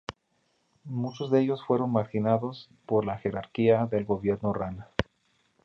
[0.85, 4.89] Muchos de ellos fueron marginados por la jerarquía del gobierno Rana.